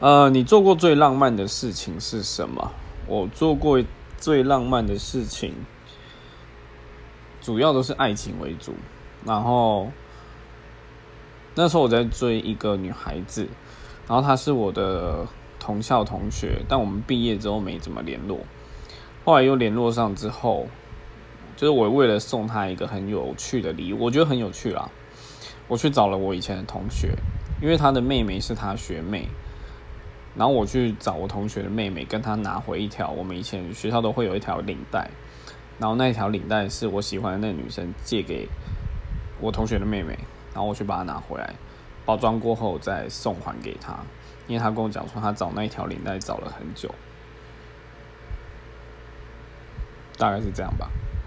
[0.00, 2.70] 呃，你做过最浪漫的事情是什么？
[3.08, 3.82] 我做过
[4.16, 5.54] 最浪漫的事情，
[7.40, 8.74] 主要都是爱情为主。
[9.24, 9.90] 然后
[11.56, 13.48] 那时候我在追一个女孩子，
[14.06, 15.26] 然后她是我的
[15.58, 18.38] 同校同学，但我们毕业之后没怎么联络。
[19.24, 20.68] 后来又联络上之后，
[21.56, 24.88] 就是我为了送她一个很有趣的礼物，我觉得很有趣啦。
[25.66, 27.16] 我去找了我以前的同学，
[27.60, 29.28] 因为她的妹妹是她学妹。
[30.34, 35.10] 然后我去找我同学的妹妹，跟她拿回一条我们以前学校都会有一条领带，
[35.78, 38.48] 然后那条领带是我喜欢的那女生借给
[39.40, 40.18] 我同学的妹妹，
[40.54, 41.54] 然后我去把它拿回来，
[42.04, 43.96] 包装过后再送还给她，
[44.46, 46.94] 因为她跟我讲说她找那一条领带找了很久，
[50.16, 50.88] 大概是这样吧。